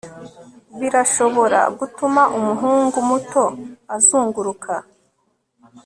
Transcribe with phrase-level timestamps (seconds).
[0.79, 3.43] birashobora gutuma umuhungu muto
[3.95, 4.73] azunguruka